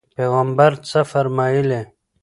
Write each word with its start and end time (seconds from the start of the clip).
پیغمبر 0.17 0.71
څه 0.89 0.99
فرمایلي؟ 1.11 1.81